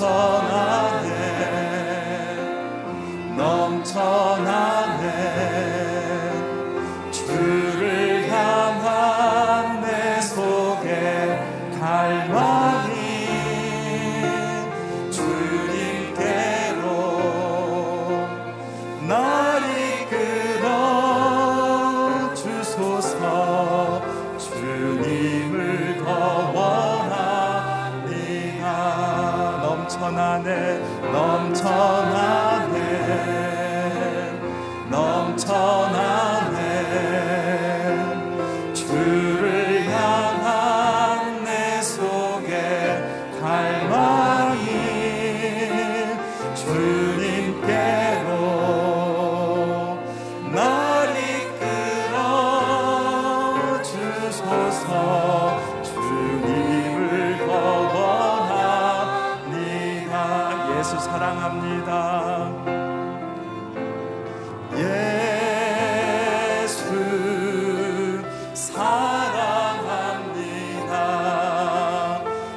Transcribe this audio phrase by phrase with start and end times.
[0.00, 0.37] 넘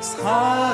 [0.01, 0.70] 사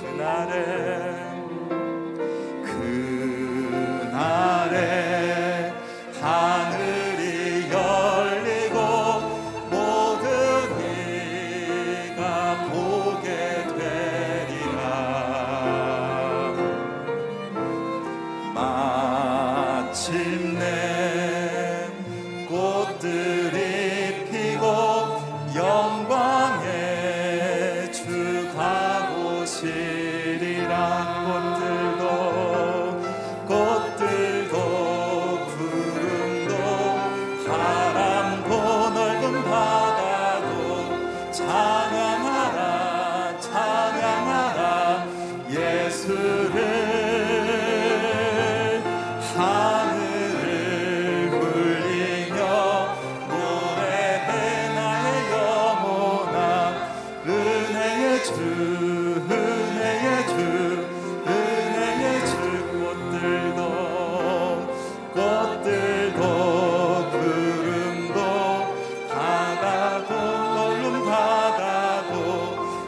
[0.00, 0.93] 그날에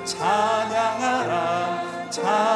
[0.06, 2.55] 찬양하라 찬양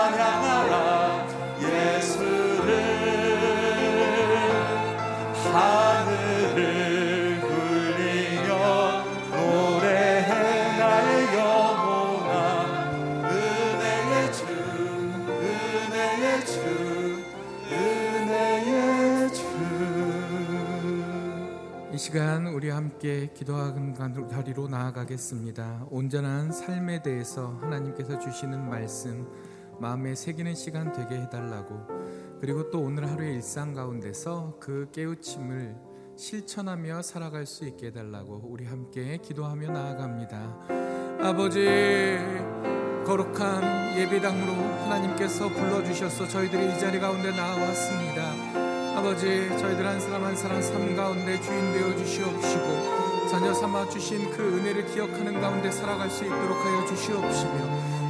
[22.10, 23.94] 시간 우리 함께 기도하는
[24.28, 25.86] 자리로 나아가겠습니다.
[25.90, 29.28] 온전한 삶에 대해서 하나님께서 주시는 말씀
[29.78, 31.86] 마음에 새기는 시간 되게 해달라고
[32.40, 35.76] 그리고 또 오늘 하루의 일상 가운데서 그 깨우침을
[36.16, 40.66] 실천하며 살아갈 수 있게 해달라고 우리 함께 기도하며 나아갑니다.
[41.20, 42.18] 아버지
[43.06, 48.39] 거룩한 예배당으로 하나님께서 불러주셔서 저희들이 이 자리 가운데 나와왔습니다.
[49.00, 54.58] 아버지 저희들 한 사람 한 사람 삶 가운데 주인 되어 주시옵시고 자녀 삼아 주신 그
[54.58, 57.64] 은혜를 기억하는 가운데 살아갈 수 있도록 하여 주시옵시며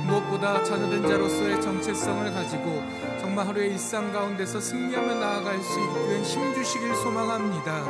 [0.09, 2.83] 무엇보다 자녀된 자로서의 정체성을 가지고
[3.21, 7.85] 정말 하루의 일상 가운데서 승리하며 나아갈 수 있는 힘 주시길 소망합니다.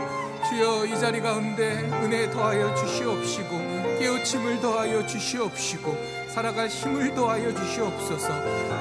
[0.50, 3.59] 주여 이 자리 가운데 은혜 더하여 주시옵시고
[4.00, 5.94] 깨우침을 더하여 주시옵시고
[6.28, 8.28] 살아갈 힘을 더하여 주시옵소서.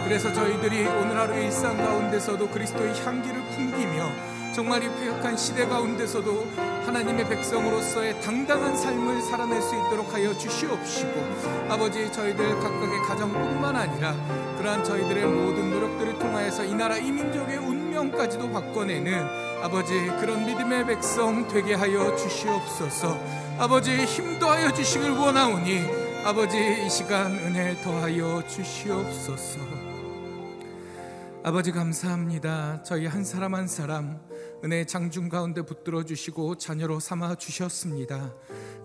[0.05, 4.09] 그래서 저희들이 오늘 하루 일상 가운데서도 그리스도의 향기를 풍기며
[4.55, 6.47] 정말 이 폐역한 시대 가운데서도
[6.85, 11.11] 하나님의 백성으로서의 당당한 삶을 살아낼 수 있도록 하여 주시옵시고
[11.69, 14.15] 아버지 저희들 각각의 가정뿐만 아니라
[14.57, 19.13] 그러한 저희들의 모든 노력들을 통하여서 이 나라 이 민족의 운명까지도 바꿔내는
[19.61, 27.33] 아버지 그런 믿음의 백성 되게 하여 주시옵소서 아버지 힘 더하여 주시길 원하오니 아버지 이 시간
[27.39, 29.59] 은혜 더하여 주시옵소서
[31.43, 32.83] 아버지 감사합니다.
[32.83, 34.17] 저희 한 사람 한 사람
[34.63, 38.33] 은혜 장중 가운데 붙들어 주시고 자녀로 삼아 주셨습니다.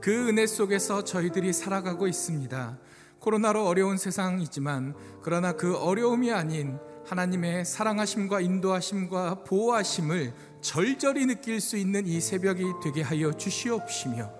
[0.00, 2.76] 그 은혜 속에서 저희들이 살아가고 있습니다.
[3.20, 12.06] 코로나로 어려운 세상이지만 그러나 그 어려움이 아닌 하나님의 사랑하심과 인도하심과 보호하심을 절절히 느낄 수 있는
[12.06, 14.32] 이 새벽이 되게 하여 주시옵시며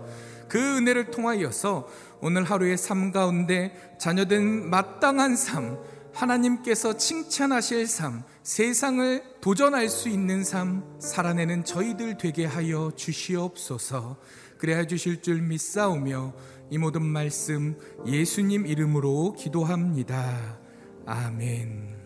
[0.48, 1.86] 그 은혜를 통하여서
[2.20, 5.78] 오늘 하루의 삶 가운데 자녀된 마땅한 삶
[6.14, 14.16] 하나님께서 칭찬하실 삶, 세상을 도전할 수 있는 삶 살아내는 저희들 되게 하여 주시옵소서.
[14.56, 16.32] 그래야 주실 줄 믿사오며
[16.70, 20.58] 이 모든 말씀 예수님 이름으로 기도합니다.
[21.04, 22.03] 아멘.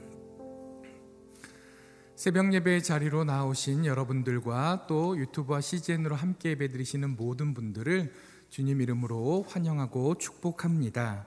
[2.19, 8.13] 새벽 예배 자리로 나오신 여러분들과 또 유튜브와 CGN으로 함께 예배 드리시는 모든 분들을
[8.51, 11.27] 주님 이름으로 환영하고 축복합니다.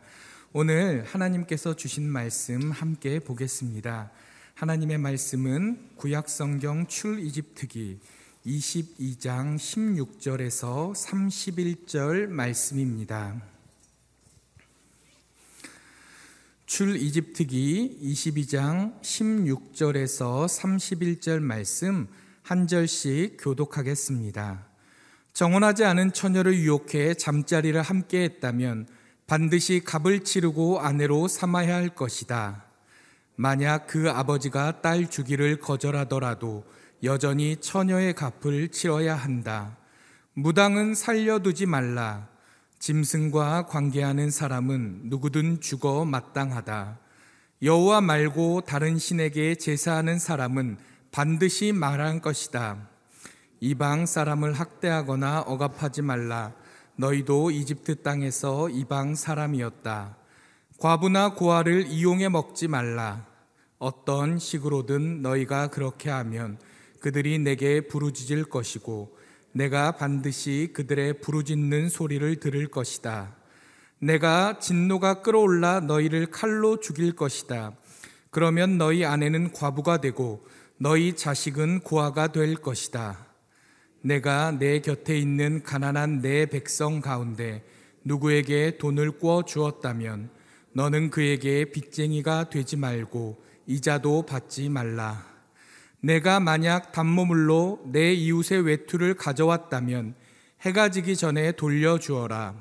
[0.52, 4.12] 오늘 하나님께서 주신 말씀 함께 보겠습니다.
[4.56, 8.02] 하나님의 말씀은 구약 성경 출이집트기
[8.46, 13.42] 22장 16절에서 31절 말씀입니다.
[16.74, 22.08] 출 이집트기 22장 16절에서 31절 말씀
[22.44, 24.68] 한 절씩 교독하겠습니다.
[25.34, 28.88] 정혼하지 않은 처녀를 유혹해 잠자리를 함께 했다면
[29.28, 32.64] 반드시 값을 치르고 아내로 삼아야 할 것이다.
[33.36, 36.64] 만약 그 아버지가 딸 주기를 거절하더라도
[37.04, 39.78] 여전히 처녀의 값을 치러야 한다.
[40.36, 42.31] 무당은 살려두지 말라.
[42.82, 46.98] 짐승과 관계하는 사람은 누구든 죽어 마땅하다.
[47.62, 50.78] 여호와 말고 다른 신에게 제사하는 사람은
[51.12, 52.90] 반드시 말한 것이다.
[53.60, 56.54] 이방 사람을 학대하거나 억압하지 말라.
[56.96, 60.18] 너희도 이집트 땅에서 이방 사람이었다.
[60.80, 63.28] 과부나 고아를 이용해 먹지 말라.
[63.78, 66.58] 어떤 식으로든 너희가 그렇게 하면
[67.00, 69.21] 그들이 내게 부르짖을 것이고
[69.54, 73.36] 내가 반드시 그들의 부르짖는 소리를 들을 것이다.
[74.00, 77.74] 내가 진노가 끌어올라 너희를 칼로 죽일 것이다.
[78.30, 80.46] 그러면 너희 아내는 과부가 되고
[80.78, 83.28] 너희 자식은 고아가 될 것이다.
[84.02, 87.64] 내가 내 곁에 있는 가난한 내 백성 가운데
[88.04, 90.32] 누구에게 돈을 꿔 주었다면
[90.74, 95.31] 너는 그에게 빚쟁이가 되지 말고 이자도 받지 말라.
[96.04, 100.16] 내가 만약 단모물로 내 이웃의 외투를 가져왔다면
[100.62, 102.56] 해가 지기 전에 돌려주어라.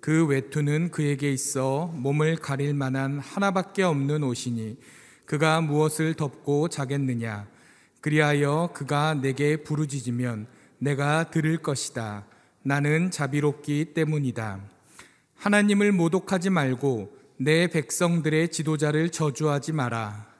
[0.00, 4.78] 그 외투는 그에게 있어 몸을 가릴 만한 하나밖에 없는 옷이니
[5.26, 7.46] 그가 무엇을 덮고 자겠느냐.
[8.00, 10.46] 그리하여 그가 내게 부르짖으면
[10.78, 12.26] 내가 들을 것이다.
[12.62, 14.60] 나는 자비롭기 때문이다.
[15.36, 20.35] 하나님을 모독하지 말고 내 백성들의 지도자를 저주하지 마라.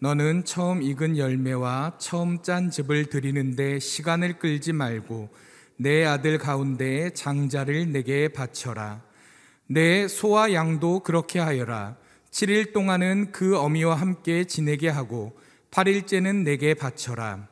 [0.00, 5.30] 너는 처음 익은 열매와 처음 짠 즙을 드리는데 시간을 끌지 말고
[5.76, 9.02] 내 아들 가운데 장자를 내게 바쳐라.
[9.66, 11.96] 내 소와 양도 그렇게 하여라.
[12.30, 15.38] 7일 동안은 그 어미와 함께 지내게 하고
[15.70, 17.48] 8일째는 내게 바쳐라.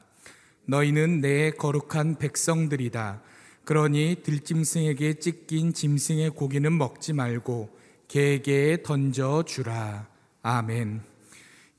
[0.66, 3.22] 너희는 내 거룩한 백성들이다.
[3.64, 7.76] 그러니 들짐승에게 찢긴 짐승의 고기는 먹지 말고
[8.08, 10.08] 개에게 던져 주라.
[10.42, 11.11] 아멘.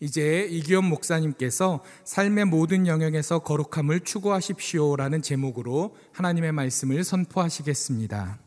[0.03, 8.38] 이제 이기현 목사님께서 삶의 모든 영역에서 거룩함을 추구하십시오라는 제목으로 하나님의 말씀을 선포하시겠습니다.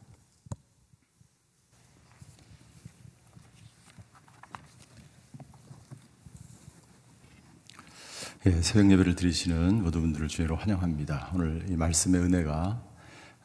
[8.44, 11.30] 예, 새벽 예배를 드리시는 모든 분들을 주의로 환영합니다.
[11.32, 12.82] 오늘 이 말씀의 은혜가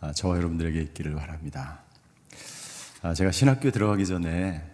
[0.01, 1.83] 아, 저와 여러분들에게 있기를 바랍니다.
[3.03, 4.70] 아, 제가 신학교에 들어가기 전에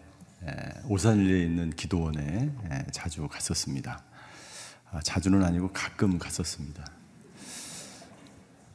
[0.88, 2.51] 오산리에 있는 기도원에
[2.91, 4.03] 자주 갔었습니다.
[4.91, 6.86] 아, 자주는 아니고 가끔 갔었습니다.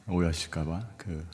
[0.09, 1.27] 오해하실까봐 그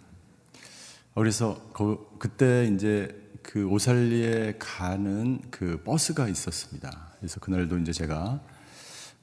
[1.15, 7.13] 그래서 그, 그때 이제 그 오살리에 가는 그 버스가 있었습니다.
[7.19, 8.41] 그래서 그날도 이제 제가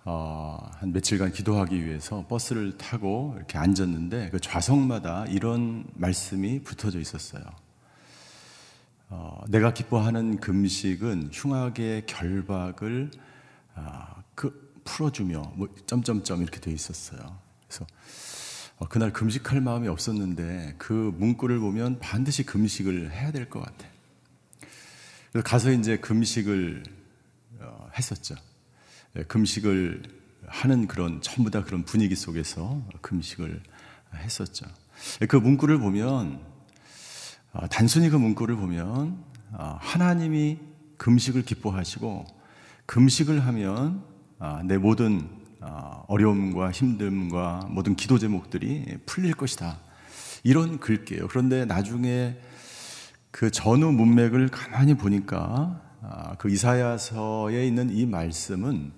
[0.03, 7.43] 어, 한 며칠간 기도하기 위해서 버스를 타고 이렇게 앉았는데 그 좌석마다 이런 말씀이 붙어져 있었어요.
[9.09, 13.11] 어, 내가 기뻐하는 금식은 흉악의 결박을
[13.75, 17.19] 어, 그 풀어주며 뭐 점점점 이렇게 돼 있었어요.
[17.67, 17.85] 그래서
[18.77, 23.87] 어, 그날 금식할 마음이 없었는데 그 문구를 보면 반드시 금식을 해야 될 것 같아.
[25.31, 26.83] 그래서 가서 이제 금식을
[27.59, 28.35] 어, 했었죠.
[29.17, 30.03] 예, 금식을
[30.47, 33.61] 하는 그런 전부 다 그런 분위기 속에서 금식을
[34.15, 34.65] 했었죠.
[35.21, 36.54] 예, 그 문구를 보면
[37.57, 39.17] 아, 단순히 그 문구를 보면
[39.53, 40.59] 아, 하나님이
[40.97, 42.25] 금식을 기뻐하시고
[42.85, 44.03] 금식을 하면
[44.39, 45.29] 아, 내 모든
[46.07, 49.79] 어려움과 힘듦과 모든 기도 제목들이 풀릴 것이다.
[50.43, 51.27] 이런 글게요.
[51.27, 52.37] 그런데 나중에
[53.31, 55.81] 그 전후 문맥을 가만히 보니까
[56.37, 58.91] 그 이사야서에 있는 이 말씀은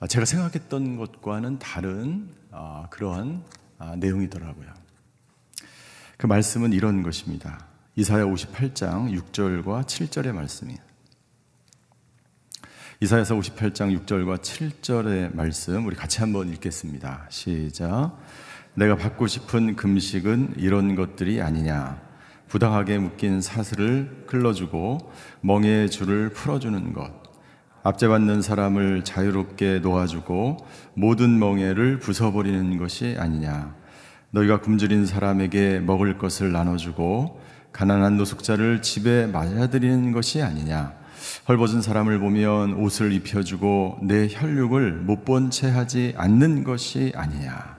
[0.00, 3.42] 아, 제가 생각했던 것과는 다른 아, 그러한
[3.78, 4.72] 아, 내용이더라고요.
[6.16, 7.71] 그 말씀은 이런 것입니다.
[7.94, 10.78] 이사야 58장 6절과 7절의 말씀이에요.
[13.00, 17.26] 이사야서 58장 6절과 7절의 말씀 우리 같이 한번 읽겠습니다.
[17.28, 18.16] 시작.
[18.72, 22.00] 내가 받고 싶은 금식은 이런 것들이 아니냐.
[22.48, 27.12] 부당하게 묶인 사슬을 끌어주고 멍에의 줄을 풀어주는 것.
[27.82, 30.56] 압제받는 사람을 자유롭게 놓아주고
[30.94, 33.74] 모든 멍에를 부숴버리는 것이 아니냐.
[34.30, 40.94] 너희가 굶주린 사람에게 먹을 것을 나눠주고 가난한 노숙자를 집에 맞아들이는 것이 아니냐.
[41.48, 47.78] 헐벗은 사람을 보면 옷을 입혀주고 내 혈육을 못 본 채 하지 않는 것이 아니냐.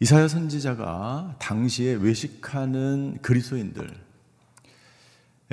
[0.00, 3.90] 이사야 선지자가 당시에 외식하는 그리스도인들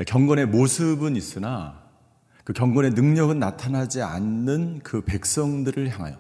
[0.06, 1.82] 경건의 모습은 있으나
[2.44, 6.16] 그 경건의 능력은 나타나지 않는 그 백성들을 향하여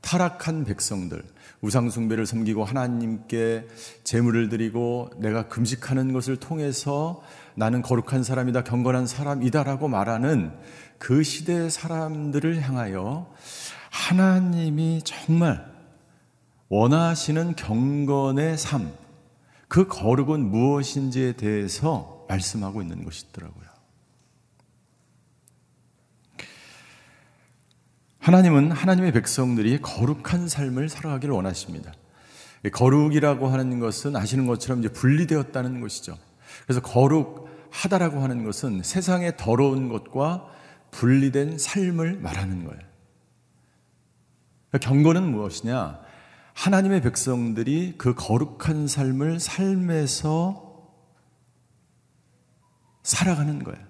[0.00, 1.22] 타락한 백성들,
[1.60, 3.66] 우상숭배를 섬기고 하나님께
[4.04, 7.22] 제물을 드리고 내가 금식하는 것을 통해서
[7.54, 10.52] 나는 거룩한 사람이다, 경건한 사람이다라고 말하는
[10.98, 13.32] 그 시대의 사람들을 향하여
[13.90, 15.66] 하나님이 정말
[16.68, 18.92] 원하시는 경건의 삶,
[19.68, 23.67] 그 거룩은 무엇인지에 대해서 말씀하고 있는 것이더라고요.
[28.28, 31.94] 하나님은 하나님의 백성들이 거룩한 삶을 살아가기를 원하십니다.
[32.74, 36.18] 거룩이라고 하는 것은 아시는 것처럼 이제 분리되었다는 것이죠.
[36.64, 40.44] 그래서 거룩하다라고 하는 것은 세상의 더러운 것과
[40.90, 42.82] 분리된 삶을 말하는 거예요.
[44.78, 45.98] 경건은 무엇이냐?
[46.52, 50.86] 하나님의 백성들이 그 거룩한 삶을 삶에서
[53.02, 53.82] 살아가는 거예요.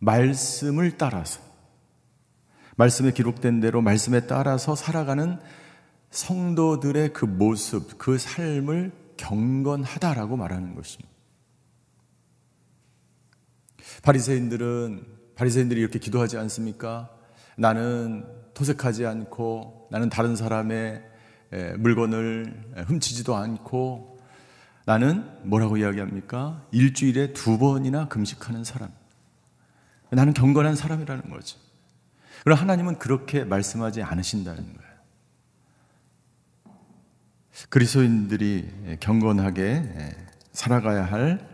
[0.00, 1.45] 말씀을 따라서.
[2.76, 5.38] 말씀에 기록된 대로 말씀에 따라서 살아가는
[6.10, 11.10] 성도들의 그 모습, 그 삶을 경건하다라고 말하는 것입니다.
[14.02, 17.10] 바리새인들은 바리새인들이 이렇게 기도하지 않습니까?
[17.56, 21.02] 나는 토색하지 않고 나는 다른 사람의
[21.78, 24.18] 물건을 훔치지도 않고
[24.84, 26.66] 나는 뭐라고 이야기합니까?
[26.70, 28.90] 일주일에 두 번이나 금식하는 사람.
[30.10, 31.58] 나는 경건한 사람이라는 거죠.
[32.46, 34.90] 그럼 하나님은 그렇게 말씀하지 않으신다는 거예요.
[37.70, 39.82] 그리스도인들이 경건하게
[40.52, 41.44] 살아가야 할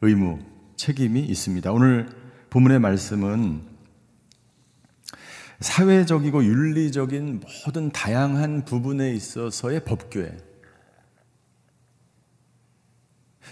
[0.00, 0.40] 의무,
[0.74, 1.70] 책임이 있습니다.
[1.70, 2.08] 오늘
[2.50, 3.62] 본문의 말씀은
[5.60, 10.36] 사회적이고 윤리적인 모든 다양한 부분에 있어서의 법규에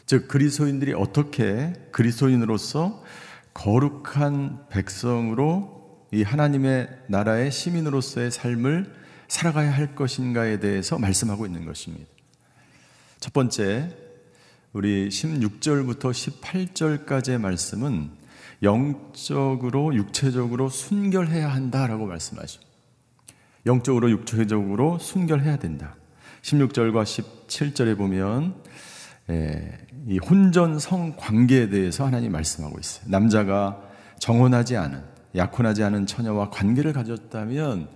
[0.05, 3.05] 즉 그리스도인들이 어떻게 그리스도인으로서
[3.55, 5.77] 거룩한 백성으로
[6.11, 8.95] 이 하나님의 나라의 시민으로서의 삶을
[9.29, 12.07] 살아가야 할 것인가에 대해서 말씀하고 있는 것입니다.
[13.21, 13.95] 첫 번째,
[14.73, 18.11] 우리 16절부터 18절까지의 말씀은
[18.62, 22.61] 영적으로, 육체적으로 순결해야 한다라고 말씀하죠.
[23.67, 25.97] 영적으로, 육체적으로 순결해야 된다.
[26.43, 28.55] 16절과 17절에 보면
[29.31, 33.05] 예, 이 혼전 성 관계에 대해서 하나님 말씀하고 있어요.
[33.11, 33.83] 남자가
[34.19, 37.88] 정혼하지 않은 약혼하지 않은 처녀와 관계를 가졌다면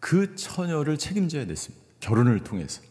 [0.00, 1.84] 그 처녀를 책임져야 됐습니다.
[2.00, 2.82] 결혼을 통해서.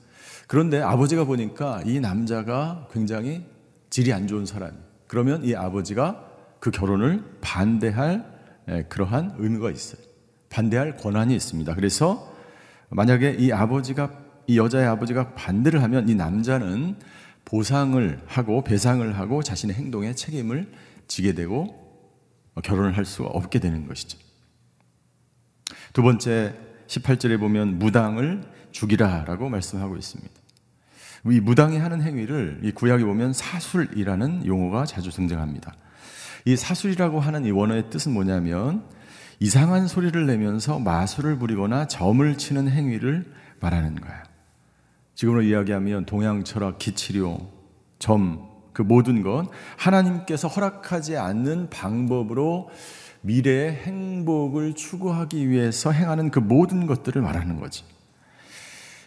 [0.47, 3.45] 그런데 아버지가 보니까 이 남자가 굉장히
[3.89, 4.77] 질이 안 좋은 사람이.
[5.07, 6.25] 그러면 이 아버지가
[6.59, 8.25] 그 결혼을 반대할
[8.69, 10.01] 예, 그러한 의무가 있어요.
[10.49, 11.73] 반대할 권한이 있습니다.
[11.75, 12.31] 그래서
[12.89, 14.11] 만약에 이 아버지가
[14.47, 16.95] 이 여자의 아버지가 반대를 하면 이 남자는
[17.45, 20.71] 보상을 하고 배상을 하고 자신의 행동에 책임을
[21.07, 21.80] 지게 되고
[22.61, 24.17] 결혼을 할 수가 없게 되는 것이죠.
[25.93, 26.55] 두 번째
[26.87, 30.31] 18절에 보면 무당을 죽이라라고 말씀하고 있습니다.
[31.25, 35.73] 이 무당이 하는 행위를 이 구약에 보면 사술이라는 용어가 자주 등장합니다.
[36.45, 38.83] 이 사술이라고 하는 이 원어의 뜻은 뭐냐면
[39.39, 44.23] 이상한 소리를 내면서 마술을 부리거나 점을 치는 행위를 말하는 거예요.
[45.15, 47.51] 지금으로 이야기하면 동양 철학, 기치료,
[47.99, 52.69] 점, 그 모든 것 하나님께서 허락하지 않는 방법으로
[53.21, 57.83] 미래의 행복을 추구하기 위해서 행하는 그 모든 것들을 말하는 거지.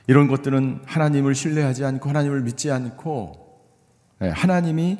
[0.06, 3.44] 이런 것들은 하나님을 신뢰하지 않고 하나님을 믿지 않고
[4.22, 4.98] 예, 하나님이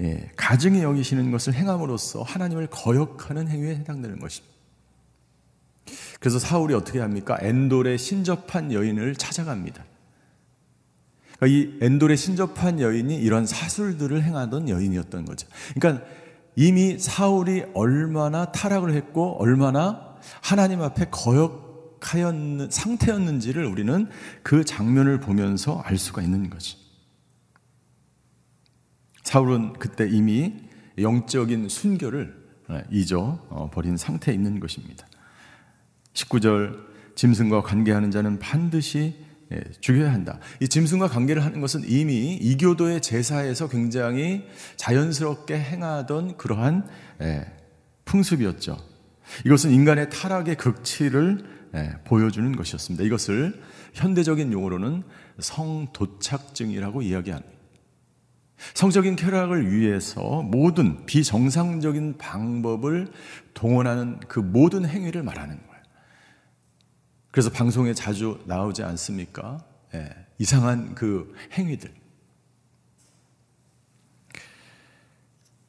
[0.00, 4.54] 예, 가증히 여기시는 것을 행함으로써 하나님을 거역하는 행위에 해당되는 것입니다.
[6.20, 7.38] 그래서 사울이 어떻게 합니까?
[7.40, 9.84] 엔돌에 신접한 여인을 찾아갑니다.
[11.38, 15.48] 그러니까 이 엔돌에 신접한 여인이 이런 사술들을 행하던 여인이었던 거죠.
[15.74, 16.04] 그러니까
[16.56, 24.08] 이미 사울이 얼마나 타락을 했고 얼마나 하나님 앞에 거역하였는 상태였는지를 우리는
[24.42, 26.78] 그 장면을 보면서 알 수가 있는 거지.
[29.22, 30.54] 사울은 그때 이미
[30.98, 32.46] 영적인 순결을
[32.90, 35.06] 잊어 버린 상태에 있는 것입니다.
[36.14, 39.25] 19절 짐승과 관계하는 자는 반드시 예,
[39.80, 40.40] 죽여야 한다.
[40.60, 44.44] 이 짐승과 관계를 하는 것은 이미 이교도의 제사에서 굉장히
[44.76, 46.88] 자연스럽게 행하던 그러한
[47.22, 47.46] 예,
[48.04, 48.76] 풍습이었죠.
[49.44, 53.04] 이것은 인간의 타락의 극치를 예, 보여주는 것이었습니다.
[53.04, 53.60] 이것을
[53.94, 55.02] 현대적인 용어로는
[55.38, 57.56] 성도착증이라고 이야기합니다.
[58.74, 63.12] 성적인 쾌락을 위해서 모든 비정상적인 방법을
[63.54, 65.75] 동원하는 그 모든 행위를 말하는 거예요.
[67.36, 69.62] 그래서 방송에 자주 나오지 않습니까?
[69.94, 71.92] 예, 이상한 그 행위들.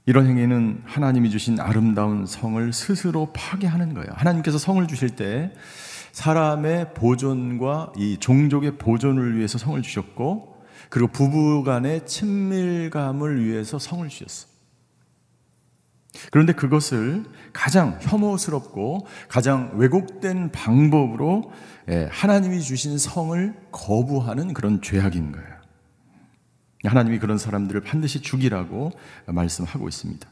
[0.06, 4.08] 이런 행위는 하나님이 주신 아름다운 성을 스스로 파괴하는 거예요.
[4.14, 5.52] 하나님께서 성을 주실 때
[6.14, 14.48] 사람의 보존과 이 종족의 보존을 위해서 성을 주셨고, 그리고 부부 간의 친밀감을 위해서 성을 주셨어.
[16.32, 21.52] 그런데 그것을 가장 혐오스럽고 가장 왜곡된 방법으로
[21.90, 25.58] 예, 하나님이 주신 성을 거부하는 그런 죄악인 거예요.
[26.86, 28.92] 하나님이 그런 사람들을 반드시 죽이라고
[29.28, 30.28] 말씀하고 있습니다.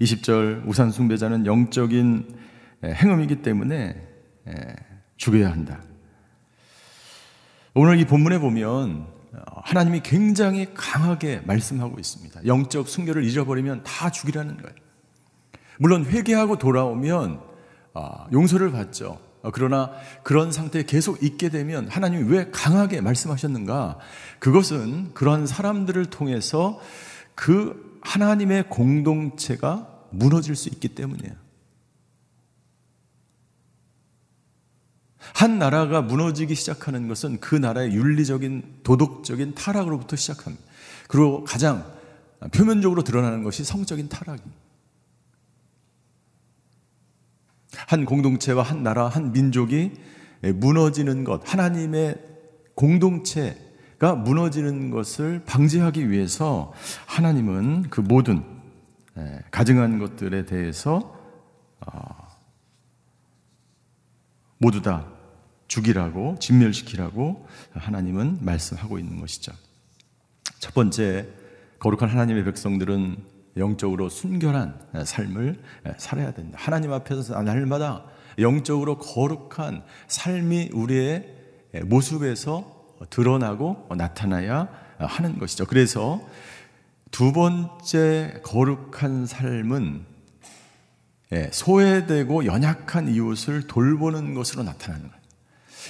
[0.00, 2.36] 20절 우산 숭배자는 영적인
[2.84, 3.96] 예, 행음이기 때문에
[4.48, 4.76] 예,
[5.16, 5.80] 죽여야 한다.
[7.74, 9.06] 오늘 이 본문에 보면
[9.64, 12.46] 하나님이 굉장히 강하게 말씀하고 있습니다.
[12.46, 14.87] 영적 순결을 잊어버리면 다 죽이라는 거예요.
[15.78, 17.40] 물론 회개하고 돌아오면
[17.94, 19.18] 아, 용서를 받죠.
[19.42, 23.98] 아, 그러나 그런 상태에 계속 있게 되면 하나님이 왜 강하게 말씀하셨는가?
[24.38, 26.80] 그것은 그런 사람들을 통해서
[27.34, 31.34] 그 하나님의 공동체가 무너질 수 있기 때문이에요.
[35.34, 40.64] 한 나라가 무너지기 시작하는 것은 그 나라의 윤리적인 도덕적인 타락으로부터 시작합니다.
[41.06, 41.84] 그리고 가장
[42.52, 44.67] 표면적으로 드러나는 것이 성적인 타락입니다.
[47.86, 49.92] 한 공동체와 한 나라, 한 민족이
[50.54, 52.16] 무너지는 것, 하나님의
[52.74, 56.72] 공동체가 무너지는 것을 방지하기 위해서
[57.06, 58.44] 하나님은 그 모든
[59.50, 61.16] 가증한 것들에 대해서
[61.80, 62.28] 어,
[64.58, 65.06] 모두 다
[65.68, 69.52] 죽이라고 진멸시키라고 하나님은 말씀하고 있는 것이죠.
[70.58, 71.28] 첫 번째
[71.78, 75.60] 거룩한 하나님의 백성들은 영적으로 순결한 삶을
[75.98, 76.58] 살아야 된다.
[76.60, 78.04] 하나님 앞에서 날마다
[78.38, 81.34] 영적으로 거룩한 삶이 우리의
[81.84, 84.68] 모습에서 드러나고 나타나야
[84.98, 85.66] 하는 것이죠.
[85.66, 86.20] 그래서
[87.10, 90.04] 두 번째 거룩한 삶은
[91.50, 95.17] 소외되고 연약한 이웃을 돌보는 것으로 나타나는 거예요.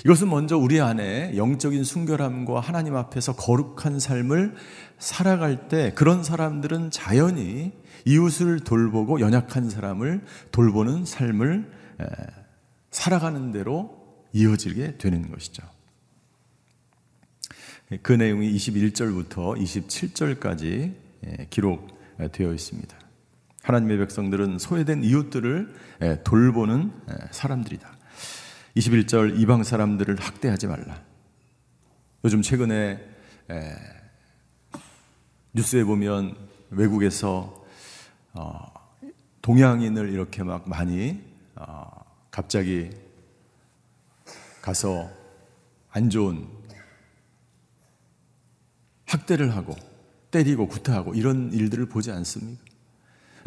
[0.04, 4.54] 이것은 먼저 우리 안에 영적인 순결함과 하나님 앞에서 거룩한 삶을
[4.98, 7.72] 살아갈 때 그런 사람들은 자연히
[8.04, 10.22] 이웃을 돌보고 연약한 사람을
[10.52, 11.70] 돌보는 삶을
[12.90, 15.62] 살아가는 대로 이어지게 되는 것이죠.
[18.02, 20.94] 그 내용이 21절부터 27절까지
[21.50, 22.96] 기록되어 있습니다.
[23.62, 25.74] 하나님의 백성들은 소외된 이웃들을
[26.24, 26.92] 돌보는
[27.30, 27.97] 사람들이다.
[28.76, 31.02] 21절 이방 사람들을 학대하지 말라.
[32.24, 33.00] 요즘 최근에
[35.52, 36.36] 뉴스에 보면
[36.70, 37.64] 외국에서
[38.32, 38.72] 어,
[39.42, 41.20] 동양인을 이렇게 막 많이
[41.56, 41.86] 어,
[42.30, 42.90] 갑자기
[44.60, 45.10] 가서
[45.90, 46.46] 안 좋은
[49.06, 49.74] 학대를 하고
[50.30, 52.62] 때리고 구타하고 이런 일들을 보지 않습니까?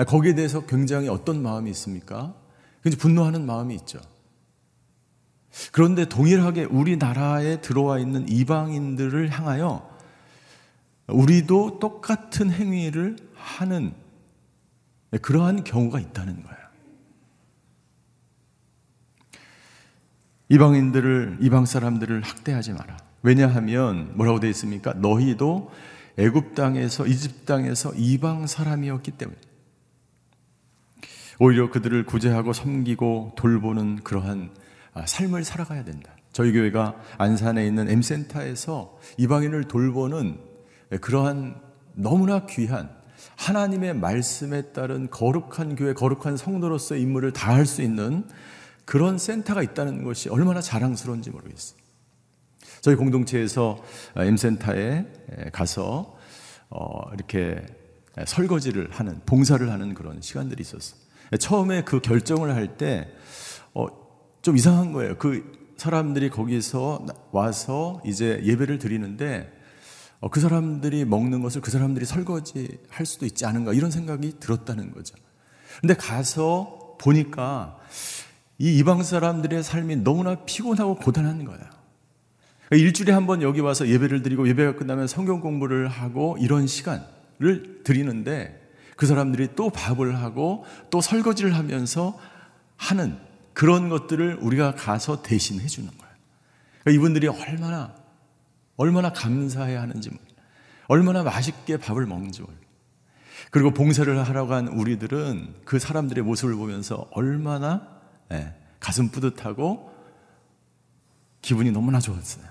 [0.08, 2.36] 거기에 대해서 굉장히 어떤 마음이 있습니까?
[2.84, 4.00] 굉장히 분노하는 마음이 있죠.
[5.72, 9.90] 그런데 동일하게 우리나라에 들어와 있는 이방인들을 향하여
[11.08, 13.94] 우리도 똑같은 행위를 하는
[15.22, 16.62] 그러한 경우가 있다는 거예요.
[20.50, 22.98] 이방인들을 이방 사람들을 학대하지 마라.
[23.24, 24.94] 왜냐하면 뭐라고 되어 있습니까?
[24.94, 25.72] 너희도
[26.18, 29.38] 애굽 땅에서 이집 땅에서 이방 사람이었기 때문에
[31.40, 34.71] 오히려 그들을 구제하고 섬기고 돌보는 그러한 아,
[35.06, 36.12] 삶을 살아가야 된다.
[36.34, 40.40] 저희 교회가 안산에 있는 M센터에서 이방인을 돌보는
[41.02, 41.60] 그러한
[41.94, 42.90] 너무나 귀한
[43.38, 48.28] 하나님의 말씀에 따른 거룩한 교회, 거룩한 성도로서의 임무를 다할 수 있는
[48.86, 51.80] 그런 센터가 있다는 것이 얼마나 자랑스러운지 모르겠어요.
[52.82, 53.84] 저희 공동체에서
[54.16, 55.06] M센터에
[55.52, 56.18] 가서
[56.70, 57.64] 어, 이렇게
[58.26, 61.00] 설거지를 하는, 봉사를 하는 그런 시간들이 있었어요.
[61.40, 63.08] 처음에 그 결정을 할때
[63.74, 63.88] 어,
[64.42, 65.18] 좀 이상한 거예요.
[65.18, 69.52] 그 사람들이 거기서 와서 이제 예배를 드리는데
[70.20, 74.92] 어, 그 사람들이 먹는 것을 그 사람들이 설거지 할 수도 있지 않은가 이런 생각이 들었다는
[74.92, 75.16] 거죠.
[75.80, 77.78] 근데 가서 보니까
[78.60, 81.62] 이 이방 사람들의 삶이 너무나 피곤하고 고단한 거예요.
[82.68, 87.82] 그러니까 일주일에 한 번 여기 와서 예배를 드리고 예배가 끝나면 성경 공부를 하고 이런 시간을
[87.84, 88.60] 드리는데
[88.96, 92.20] 그 사람들이 또 밥을 하고 또 설거지를 하면서
[92.78, 93.18] 하는
[93.54, 96.14] 그런 것들을 우리가 가서 대신 해 주는 거예요.
[96.84, 97.96] 그러니까 이분들이 얼마나
[98.78, 100.10] 얼마나 감사해야 하는지,
[100.88, 102.44] 얼마나 맛있게 밥을 먹는지.
[103.52, 108.00] 그리고 봉사를 하러 간 우리들은 그 사람들의 모습을 보면서 얼마나
[108.32, 109.92] 예, 가슴 뿌듯하고
[111.42, 112.46] 기분이 너무나 좋았어요.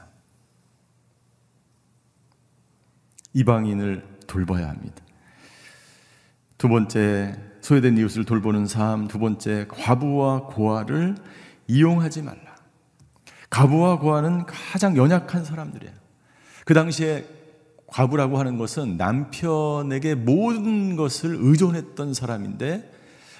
[3.32, 5.02] 이방인을 돌봐야 합니다.
[6.60, 9.08] 두 번째, 소외된 이웃을 돌보는 삶.
[9.08, 11.16] 두 번째, 과부와 고아를
[11.66, 12.54] 이용하지 말라.
[13.48, 15.94] 과부와 고아는 가장 연약한 사람들이에요.
[16.66, 17.24] 그 당시에
[17.86, 22.92] 과부라고 하는 것은 남편에게 모든 것을 의존했던 사람인데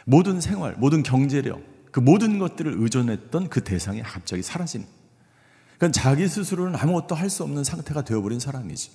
[0.06, 1.60] 모든 생활, 모든 경제력,
[1.92, 4.86] 그 모든 것들을 의존했던 그 대상이 갑자기 사라진.
[5.76, 8.90] 그러니까 자기 스스로는 아무것도 할 수 없는 상태가 되어버린 사람이지.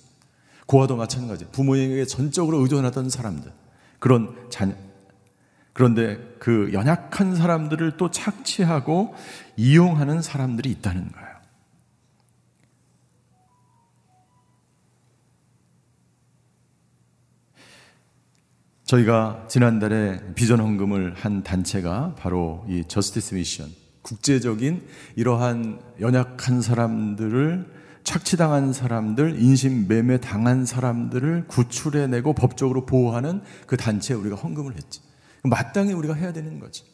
[0.66, 1.44] 고아도 마찬가지.
[1.52, 3.52] 부모에게 전적으로 의존하던 사람들.
[3.98, 4.74] 그런 자녀.
[5.72, 9.14] 그런데 그 연약한 사람들을 또 착취하고
[9.56, 11.36] 이용하는 사람들이 있다는 거예요.
[18.84, 23.68] 저희가 지난달에 비전 헌금을 한 단체가 바로 이 저스티스 미션
[24.02, 27.75] 국제적인 이러한 연약한 사람들을
[28.06, 35.00] 착취당한 사람들, 인신매매 당한 사람들을 구출해내고 법적으로 보호하는 그 단체에 우리가 헌금을 했지.
[35.42, 36.84] 마땅히 우리가 해야 되는 거지.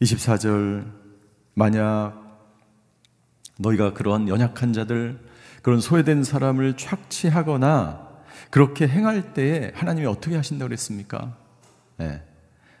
[0.00, 0.92] 24절,
[1.54, 2.14] 만약
[3.58, 5.18] 너희가 그런 연약한 자들,
[5.62, 8.08] 그런 소외된 사람을 착취하거나
[8.50, 11.36] 그렇게 행할 때에 하나님이 어떻게 하신다고 그랬습니까?
[11.96, 12.22] 네.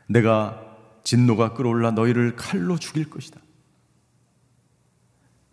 [0.06, 0.62] 내가
[1.02, 3.40] 진노가 끌어올라 너희를 칼로 죽일 것이다.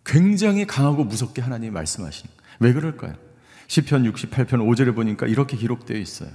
[0.04, 2.28] 굉장히 강하고 무섭게 하나님이 말씀하신.
[2.60, 3.14] 왜 그럴까요?
[3.68, 6.30] 시편 68편 5절에 보니까 이렇게 기록되어 있어요.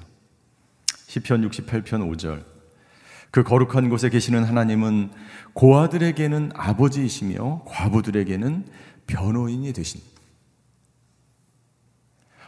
[1.08, 2.44] 시편 68편 5절.
[3.32, 5.12] 그 거룩한 곳에 계시는 하나님은
[5.54, 8.66] 고아들에게는 아버지이시며 과부들에게는
[9.06, 10.02] 변호인이 되신.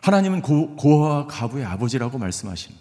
[0.01, 2.73] 하나님은 고, 고아와 가부의 아버지라고 말씀하신.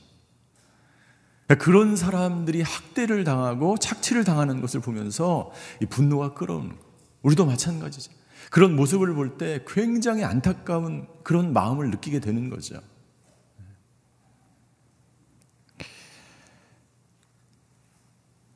[1.59, 5.51] 그런 사람들이 학대를 당하고 착취를 당하는 것을 보면서
[5.83, 6.77] 이 분노가 끌어오는.
[7.23, 8.13] 우리도 마찬가지죠.
[8.51, 12.81] 그런 모습을 볼 때 굉장히 안타까운 그런 마음을 느끼게 되는 거죠.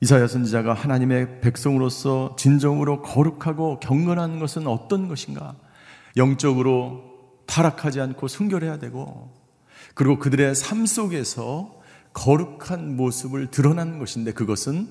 [0.00, 5.54] 이사야 선지자가 하나님의 백성으로서 진정으로 거룩하고 경건한 것은 어떤 것인가?
[6.16, 7.04] 영적으로
[7.46, 9.32] 타락하지 않고 순결해야 되고,
[9.94, 11.80] 그리고 그들의 삶 속에서
[12.14, 14.88] 거룩한 모습을 드러나는 것인데 그것은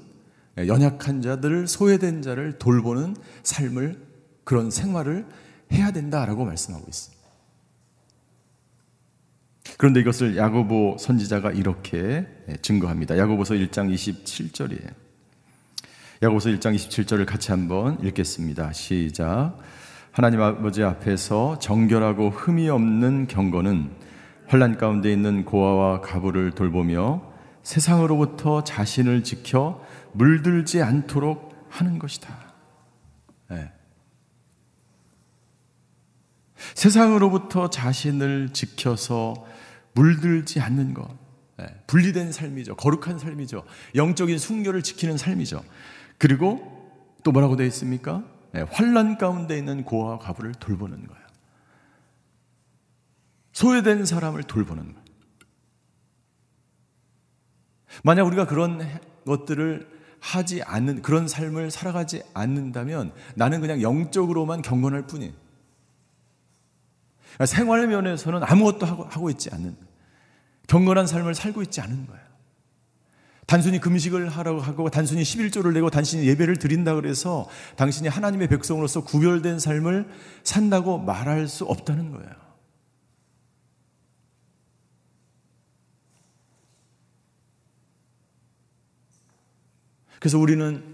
[0.58, 4.11] 연약한 자들, 소외된 자를 돌보는 삶을
[4.43, 5.25] 그런 생활을
[5.71, 7.21] 해야 된다라고 말씀하고 있습니다.
[9.77, 12.27] 그런데 이것을 야고보 선지자가 이렇게
[12.62, 13.17] 증거합니다.
[13.17, 14.93] 야고보서 1장 27절이에요.
[16.21, 18.73] 야고보서 1장 27절을 같이 한번 읽겠습니다.
[18.73, 19.58] 시작.
[20.12, 23.91] 하나님 아버지 앞에서 정결하고 흠이 없는 경건은
[24.47, 27.32] 환란 가운데 있는 고아와 가부를 돌보며
[27.63, 32.54] 세상으로부터 자신을 지켜 물들지 않도록 하는 것이다.
[33.49, 33.71] 네.
[36.76, 39.34] 세상으로부터 자신을 지켜서
[39.93, 41.08] 물들지 않는 것.
[41.58, 41.65] 네.
[41.88, 42.76] 분리된 삶이죠.
[42.76, 43.63] 거룩한 삶이죠.
[43.95, 45.63] 영적인 순결을 지키는 삶이죠.
[46.17, 46.82] 그리고
[47.24, 48.24] 또 뭐라고 되어 있습니까?
[48.54, 48.62] 네.
[48.71, 51.21] 환란 가운데 있는 고아와 가부를 돌보는 거예요.
[53.54, 55.02] 소외된 사람을 돌보는 거예요.
[58.04, 58.82] 만약 우리가 그런
[59.26, 65.34] 것들을 하지 않는 그런 삶을 살아가지 않는다면 나는 그냥 영적으로만 경건할 뿐이에요.
[67.34, 69.76] 그러니까 생활 면에서는 아무것도 하고, 하고 있지 않는
[70.67, 72.22] 경건한 삶을 살고 있지 않은 거예요.
[73.46, 79.60] 단순히 금식을 하라고 하고 단순히 11조를 내고 단순히 예배를 드린다 그래서 당신이 하나님의 백성으로서 구별된
[79.60, 80.08] 삶을
[80.44, 82.32] 산다고 말할 수 없다는 거예요.
[90.22, 90.90] 그래서 우리는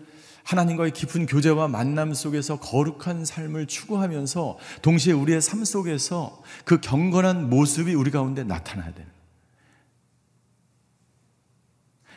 [0.48, 7.94] 하나님과의 깊은 교제와 만남 속에서 거룩한 삶을 추구하면서 동시에 우리의 삶 속에서 그 경건한 모습이
[7.94, 9.12] 우리 가운데 나타나야 되는.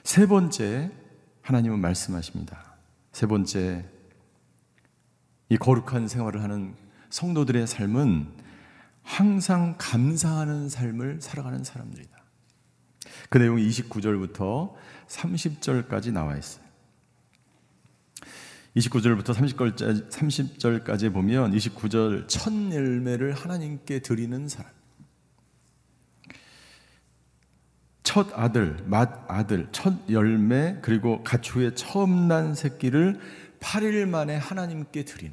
[0.04, 0.92] 세 번째,
[1.42, 2.76] 하나님은 말씀하십니다.
[3.10, 3.84] 세 번째,
[5.48, 6.76] 이 거룩한 생활을 하는
[7.10, 8.28] 성도들의 삶은
[9.02, 12.16] 항상 감사하는 삶을 살아가는 사람들이다.
[13.28, 14.72] 그 내용이 29절부터
[15.08, 16.69] 30절까지 나와 있어요.
[18.76, 24.70] 29절부터 30절까지, 30절까지 보면 29절 첫 열매를 하나님께 드리는 사람.
[28.02, 33.20] 첫 아들, 맏 아들, 첫 열매, 그리고 가축의 처음 난 새끼를
[33.60, 35.32] 8일 만에 하나님께 드린.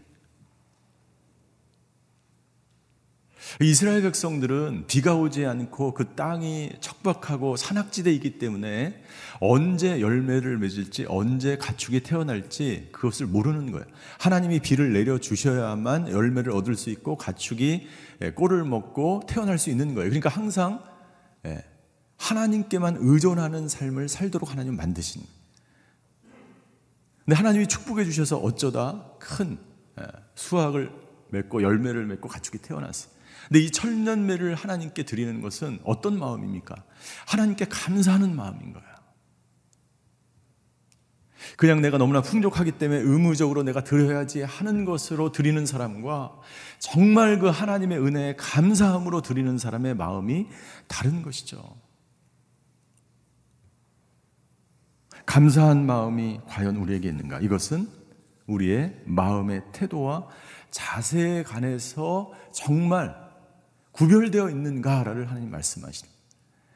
[3.61, 9.01] 이스라엘 백성들은 비가 오지 않고 그 땅이 척박하고 산악지대이기 때문에
[9.39, 13.85] 언제 열매를 맺을지 언제 가축이 태어날지 그것을 모르는 거예요.
[14.19, 17.87] 하나님이 비를 내려 주셔야만 열매를 얻을 수 있고 가축이
[18.21, 20.09] 예, 꼴을 먹고 태어날 수 있는 거예요.
[20.09, 20.83] 그러니까 항상
[21.45, 21.63] 예,
[22.17, 25.21] 하나님께만 의존하는 삶을 살도록 하나님 만드신.
[27.25, 29.57] 근데 하나님이 축복해 주셔서 어쩌다 큰
[29.99, 30.05] 예,
[30.35, 30.91] 수확을
[31.29, 33.16] 맺고 열매를 맺고 가축이 태어났어요.
[33.47, 36.75] 근데 이 천년매를 하나님께 드리는 것은 어떤 마음입니까?
[37.27, 38.87] 하나님께 감사하는 마음인 거예요.
[41.55, 46.35] 그냥 내가 너무나 풍족하기 때문에 의무적으로 내가 드려야지 하는 것으로 드리는 사람과
[46.79, 50.47] 정말 그 하나님의 은혜에 감사함으로 드리는 사람의 마음이
[50.87, 51.77] 다른 것이죠.
[55.25, 57.39] 감사한 마음이 과연 우리에게 있는가?
[57.39, 57.87] 이것은
[58.47, 60.27] 우리의 마음의 태도와
[60.71, 63.26] 자세에 관해서 정말
[63.97, 66.15] 구별되어 있는가를 하나님 말씀하십니다.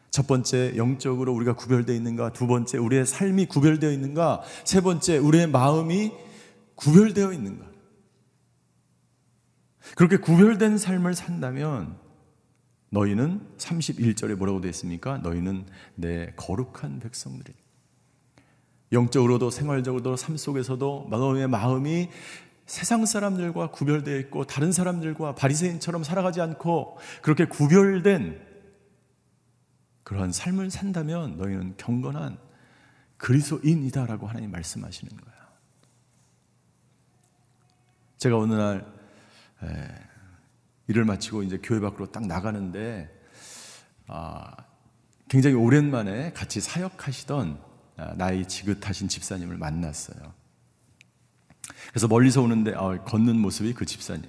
[0.10, 2.34] 첫 번째 영적으로 우리가 구별되어 있는가?
[2.34, 4.42] 두 번째 우리의 삶이 구별되어 있는가?
[4.66, 6.12] 세 번째 우리의 마음이
[6.76, 7.70] 구별되어 있는가?
[9.96, 11.96] 그렇게 구별된 삶을 산다면
[12.90, 15.18] 너희는 31절에 뭐라고 되어 있습니까?
[15.20, 17.54] 너희는 내 거룩한 백성들이
[18.92, 22.10] 영적으로도 생활적으로도 삶 속에서도 너의 마음이
[22.72, 28.42] 세상 사람들과 구별되어 있고 다른 사람들과 바리새인처럼 살아가지 않고 그렇게 구별된
[30.04, 32.40] 그러한 삶을 산다면 너희는 경건한
[33.18, 35.42] 그리스도인이다라고 하나님 말씀하시는 거예요.
[38.20, 38.86] 제가 어느 날
[39.64, 39.68] 에,
[40.88, 43.12] 일을 마치고 이제 교회 밖으로 딱 나가는데
[44.08, 44.56] 아,
[45.28, 47.62] 굉장히 오랜만에 같이 사역하시던
[47.98, 50.41] 아, 나이 지긋하신 집사님을 만났어요.
[51.92, 54.24] 그래서 멀리서 오는데 어, 걷는 모습이 그 집사님.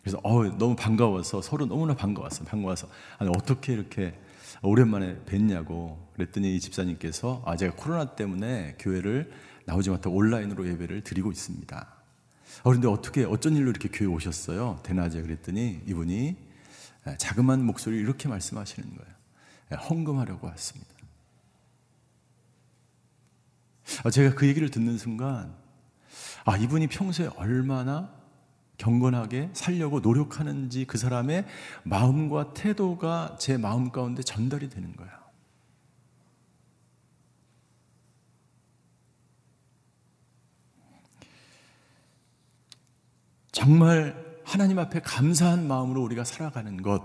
[0.00, 2.44] 그래서 어, 너무 반가워서 서로 너무나 반가웠어.
[2.44, 2.88] 반가워서
[3.18, 4.18] 아니 어떻게 이렇게
[4.62, 9.30] 오랜만에 뵀냐고 그랬더니 이 집사님께서 아 제가 코로나 때문에 교회를
[9.66, 11.76] 나오지 못하고 온라인으로 예배를 드리고 있습니다.
[11.76, 14.80] 아, 그런데 어떻게 어쩐 일로 이렇게 교회 오셨어요?
[14.82, 16.36] 대낮에 그랬더니 이분이
[17.18, 19.80] 자그마한 목소리 이렇게 말씀하시는 거예요.
[19.82, 20.90] 헌금하려고 왔습니다.
[24.02, 25.59] 아, 제가 그 얘기를 듣는 순간
[26.44, 28.10] 아 이분이 평소에 얼마나
[28.78, 31.46] 경건하게 살려고 노력하는지 그 사람의
[31.84, 35.12] 마음과 태도가 제 마음 가운데 전달이 되는 거예요.
[43.52, 47.02] 정말 하나님 앞에 감사한 마음으로 우리가 살아가는 것,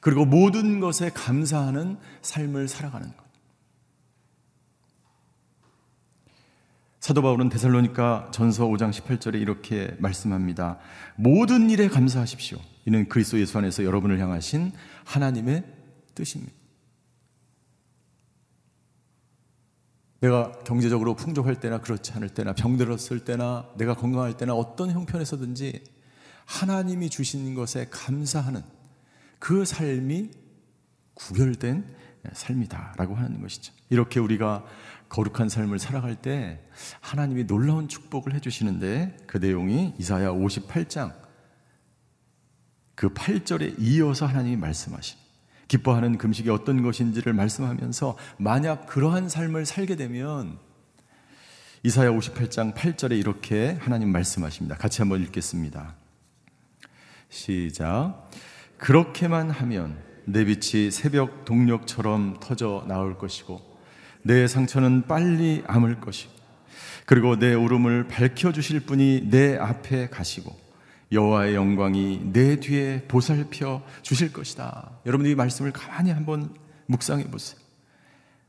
[0.00, 3.23] 그리고 모든 것에 감사하는 삶을 살아가는 것.
[7.04, 10.78] 사도 바울은 데살로니가 전서 5장 18절에 이렇게 말씀합니다.
[11.16, 12.56] 모든 일에 감사하십시오.
[12.86, 14.72] 이는 그리스도 예수 안에서 여러분을 향하신
[15.04, 15.64] 하나님의
[16.14, 16.54] 뜻입니다.
[20.20, 25.84] 내가 경제적으로 풍족할 때나 그렇지 않을 때나 병들었을 때나 내가 건강할 때나 어떤 형편에서든지
[26.46, 28.62] 하나님이 주신 것에 감사하는
[29.38, 30.30] 그 삶이
[31.12, 31.84] 구별된
[32.32, 33.74] 삶이다라고 하는 것이죠.
[33.90, 34.64] 이렇게 우리가
[35.08, 36.60] 거룩한 삶을 살아갈 때
[37.00, 41.14] 하나님이 놀라운 축복을 해주시는데 그 내용이 이사야 58장
[42.94, 45.18] 그 8절에 이어서 하나님이 말씀하신
[45.68, 50.58] 기뻐하는 금식이 어떤 것인지를 말씀하면서 만약 그러한 삶을 살게 되면
[51.82, 54.76] 이사야 58장 8절에 이렇게 하나님 말씀하십니다.
[54.76, 55.94] 같이 한번 읽겠습니다.
[57.28, 58.30] 시작.
[58.78, 63.73] 그렇게만 하면 내 빛이 새벽 동력처럼 터져 나올 것이고
[64.24, 66.32] 내 상처는 빨리 아물 것이고
[67.06, 70.58] 그리고 내 울음을 밝혀 주실 분이 내 앞에 가시고
[71.12, 74.98] 여호와의 영광이 내 뒤에 보살펴 주실 것이다.
[75.04, 76.56] 여러분 이 말씀을 가만히 한번
[76.86, 77.60] 묵상해 보세요.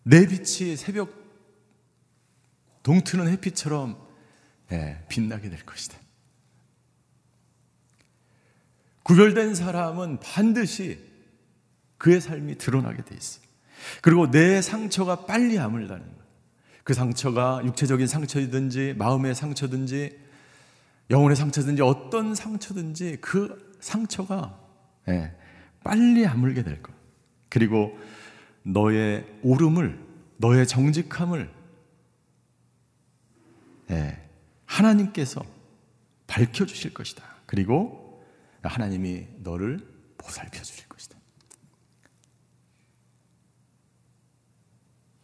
[0.03, 1.13] 내 빛이 새벽
[2.83, 3.97] 동트는 햇빛처럼
[4.71, 5.97] 예, 빛나게 될 것이다.
[9.03, 11.03] 구별된 사람은 반드시
[11.97, 13.44] 그의 삶이 드러나게 돼 있어요.
[14.01, 16.25] 그리고 내 상처가 빨리 아물다는 것.
[16.83, 20.19] 그 상처가 육체적인 상처이든지 마음의 상처든지
[21.09, 24.59] 영혼의 상처든지 어떤 상처든지 그 상처가
[25.07, 25.35] 예,
[25.83, 26.93] 빨리 아물게 될 것.
[27.49, 27.97] 그리고
[28.63, 29.99] 너의 오름을
[30.37, 31.49] 너의 정직함을
[33.91, 34.29] 예,
[34.65, 35.43] 하나님께서
[36.27, 37.23] 밝혀 주실 것이다.
[37.45, 38.23] 그리고
[38.63, 39.79] 하나님이 너를
[40.17, 41.17] 보살펴 주실 것이다.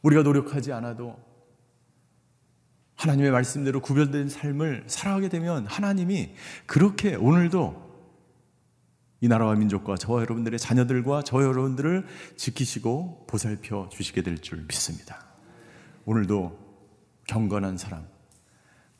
[0.01, 1.17] 우리가 노력하지 않아도
[2.95, 6.35] 하나님의 말씀대로 구별된 삶을 살아가게 되면 하나님이
[6.65, 7.91] 그렇게 오늘도
[9.21, 12.05] 이 나라와 민족과 저와 여러분들의 자녀들과 저 여러분들을
[12.37, 15.25] 지키시고 보살펴 주시게 될 줄 믿습니다.
[16.05, 16.57] 오늘도
[17.27, 18.07] 경건한 사람,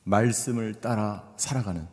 [0.04, 1.86] 말씀을 따라 살아가는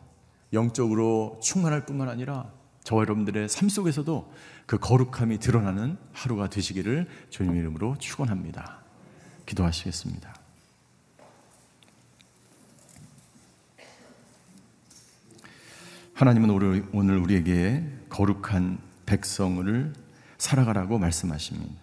[0.52, 2.52] 영적으로 충만할 뿐만 아니라
[2.84, 4.32] 저와 여러분들의 삶 속에서도
[4.66, 8.79] 그 거룩함이 드러나는 하루가 되시기를 주님 이름으로 축원합니다.
[9.50, 10.34] 기도하시겠습니다.
[16.14, 16.50] 하나님은
[16.92, 19.92] 오늘 우리에게 거룩한 백성을
[20.38, 21.74] 살아가라고 말씀하십니다.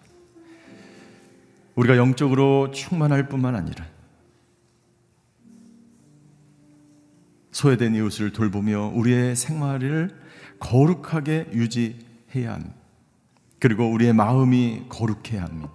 [1.74, 3.86] 우리가 영적으로 충만할 뿐만 아니라
[7.50, 10.16] 소외된 이웃을 돌보며 우리의 생활을
[10.60, 12.74] 거룩하게 유지해야 합니다.
[13.58, 15.72] 그리고 우리의 마음이 거룩해야 합니다.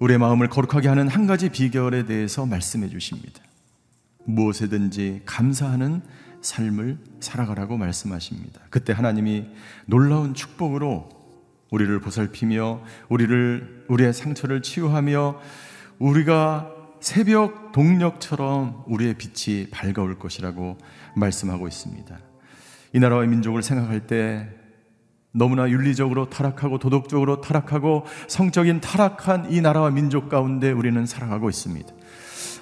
[0.00, 3.42] 우리의 마음을 거룩하게 하는 한 가지 비결에 대해서 말씀해 주십니다.
[4.24, 6.02] 무엇에든지 감사하는
[6.40, 8.60] 삶을 살아가라고 말씀하십니다.
[8.70, 9.46] 그때 하나님이
[9.86, 11.08] 놀라운 축복으로
[11.70, 15.40] 우리를 보살피며 우리를 우리의 상처를 치유하며
[15.98, 20.78] 우리가 새벽 동력처럼 우리의 빛이 밝아올 것이라고
[21.14, 22.18] 말씀하고 있습니다.
[22.94, 24.48] 이 나라와 민족을 생각할 때
[25.32, 31.92] 너무나 윤리적으로 타락하고 도덕적으로 타락하고 성적인 타락한 이 나라와 민족 가운데 우리는 살아가고 있습니다.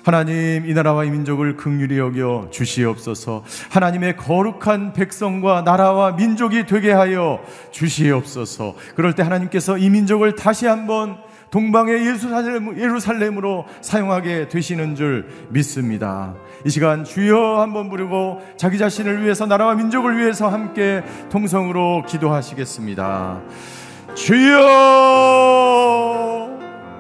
[0.07, 3.43] 하나님 이 나라와 이 민족을 극률히 여겨 주시옵소서.
[3.71, 8.77] 하나님의 거룩한 백성과 나라와 민족이 되게 하여 주시옵소서.
[8.95, 11.19] 그럴 때 하나님께서 이 민족을 다시 한번
[11.51, 16.35] 동방의 예루살렘, 예루살렘으로 사용하게 되시는 줄 믿습니다.
[16.65, 23.43] 이 시간 주여 한번 부르고 자기 자신을 위해서 나라와 민족을 위해서 함께 통성으로 기도하시겠습니다.
[24.15, 24.57] 주여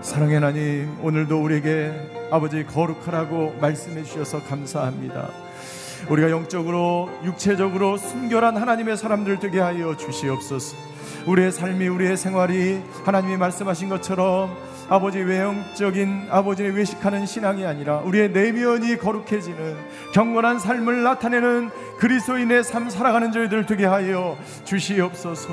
[0.02, 1.92] 사랑의 하나님 오늘도 우리에게
[2.30, 5.28] 아버지 거룩하라고 말씀해 주셔서 감사합니다.
[6.08, 10.76] 우리가 영적으로 육체적으로 순결한 하나님의 사람들 되게 하여 주시옵소서.
[11.26, 14.56] 우리의 삶이 우리의 생활이 하나님이 말씀하신 것처럼
[14.88, 19.76] 아버지 외형적인 아버지의 외식하는 신앙이 아니라 우리의 내면이 거룩해지는
[20.14, 25.48] 경건한 삶을 나타내는 그리스도인의 삶 살아가는 저희들 되게 하여 주시옵소서.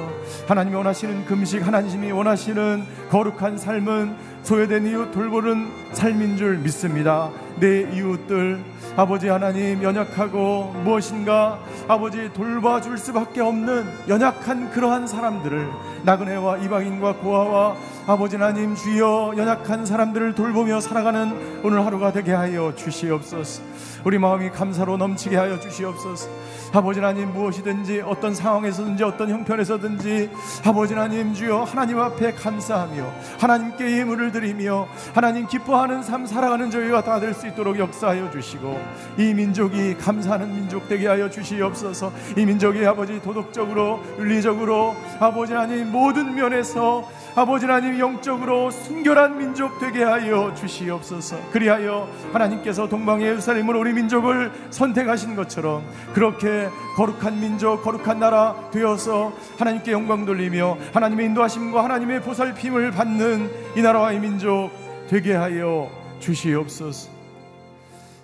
[0.47, 7.31] 하나님이 원하시는 금식, 하나님이 원하시는 거룩한 삶은 소외된 이웃 돌보는 삶인 줄 믿습니다.
[7.59, 8.61] 내 이웃들
[8.95, 15.67] 아버지 하나님 연약하고 무엇인가 아버지 돌봐줄 수밖에 없는 연약한 그러한 사람들을
[16.03, 17.75] 나그네와 이방인과 고아와
[18.05, 23.72] 아버지 하나님 주여 연약한 사람들을 돌보며 살아가는 오늘 하루가 되게 하여 주시옵소서.
[24.03, 26.29] 우리 마음이 감사로 넘치게 하여 주시옵소서.
[26.73, 30.31] 아버지 하나님 무엇이든지 어떤 상황에서든지 어떤 형편에서든지
[30.65, 37.36] 아버지 하나님 주여 하나님 앞에 감사하며 하나님께 예물을 드리며 하나님 기뻐하는 삶 살아가는 저희가 다될
[37.36, 38.81] 수 있도록 역사하여 주시고
[39.19, 42.11] 이 민족이 감사하는 민족 되게 하여 주시옵소서.
[42.38, 50.03] 이 민족이 아버지 도덕적으로 윤리적으로 아버지 하나님 모든 면에서 아버지 하나님 영적으로 순결한 민족 되게
[50.03, 51.49] 하여 주시옵소서.
[51.49, 59.93] 그리하여 하나님께서 동방의 예루살렘으로 우리 민족을 선택하신 것처럼 그렇게 거룩한 민족, 거룩한 나라 되어서 하나님께
[59.93, 64.69] 영광 돌리며 하나님의 인도하심과 하나님의 보살핌을 받는 이 나라와 이 민족
[65.09, 67.09] 되게 하여 주시옵소서.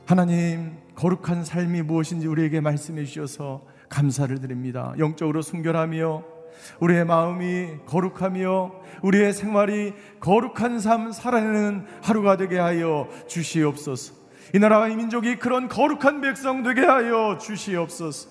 [0.06, 4.94] 하나님 거룩한 삶이 무엇인지 우리에게 말씀해 주셔서 감사를 드립니다.
[5.00, 6.24] 영적으로 순결하며
[6.80, 8.72] 우리의 마음이 거룩하며
[9.02, 14.14] 우리의 생활이 거룩한 삶 살아내는 하루가 되게 하여 주시옵소서.
[14.54, 18.30] 이 나라와 이 민족이 그런 거룩한 백성 되게 하여 주시옵소서.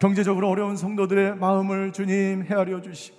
[0.00, 3.18] 경제적으로 어려운 성도들의 마음을 주님 헤아려 주시고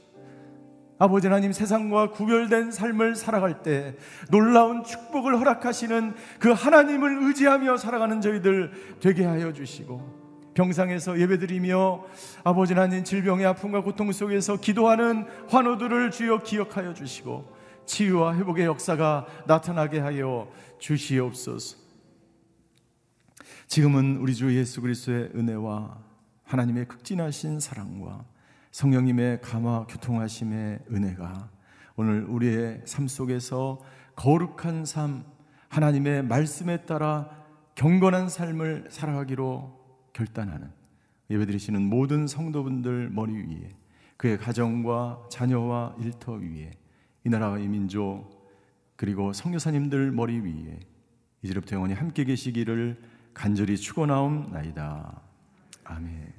[0.97, 3.95] 아버지 하나님 세상과 구별된 삶을 살아갈 때
[4.29, 10.18] 놀라운 축복을 허락하시는 그 하나님을 의지하며 살아가는 저희들 되게 하여 주시고
[10.59, 12.03] 병상에서 예배드리며
[12.43, 17.55] 아버지 하나님 질병의 아픔과 고통 속에서 기도하는 환우들을 주여 기억하여 주시고
[17.85, 21.77] 치유와 회복의 역사가 나타나게 하여 주시옵소서.
[23.67, 25.97] 지금은 우리 주 예수 그리스도의 은혜와
[26.43, 28.25] 하나님의 극진하신 사랑과
[28.71, 31.49] 성령님의 감화 교통하심의 은혜가
[31.95, 33.79] 오늘 우리의 삶 속에서
[34.17, 35.23] 거룩한 삶,
[35.69, 37.29] 하나님의 말씀에 따라
[37.75, 39.78] 경건한 삶을 살아가기로
[40.19, 40.69] 결단하는
[41.29, 43.75] 예배드리시는 모든 성도분들 머리 위에
[44.17, 46.71] 그의 가정과 자녀와 일터 위에
[47.23, 48.27] 이 나라와 이 민족
[48.97, 50.79] 그리고 성교사님들 머리 위에
[51.41, 53.01] 이제부터 영원히 함께 계시기를
[53.33, 55.21] 간절히 축원하옵나이다.
[55.85, 56.38] 아멘.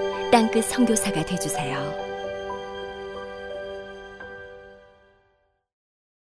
[0.31, 2.10] 땅끝 성교사가 되주세요